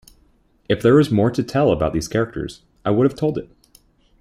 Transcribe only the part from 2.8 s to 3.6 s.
I would have told it.